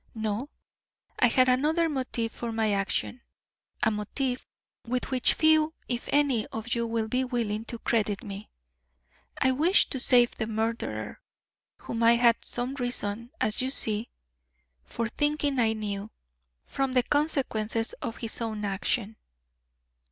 No, 0.15 0.49
I 1.19 1.27
had 1.27 1.47
another 1.47 1.87
motive 1.87 2.31
for 2.31 2.51
my 2.51 2.71
action, 2.73 3.21
a 3.83 3.91
motive 3.91 4.47
with 4.87 5.11
which 5.11 5.35
few, 5.35 5.75
if 5.87 6.09
any, 6.11 6.47
of 6.47 6.73
you 6.73 6.87
will 6.87 7.07
be 7.07 7.23
willing 7.23 7.65
to 7.65 7.77
credit 7.77 8.23
me. 8.23 8.49
I 9.39 9.51
wished 9.51 9.91
to 9.91 9.99
save 9.99 10.33
the 10.33 10.47
murderer, 10.47 11.21
whom 11.81 12.01
I 12.01 12.15
had 12.15 12.43
some 12.43 12.73
reason, 12.73 13.29
as 13.39 13.61
you 13.61 13.69
see, 13.69 14.09
for 14.85 15.07
thinking 15.07 15.59
I 15.59 15.73
knew, 15.73 16.09
from 16.65 16.93
the 16.93 17.03
consequences 17.03 17.93
of 18.01 18.17
his 18.17 18.41
own 18.41 18.65
action." 18.65 19.17